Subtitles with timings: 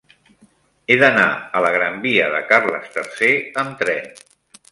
[0.87, 1.25] He d'anar
[1.59, 4.09] a la gran via de Carles III amb tren.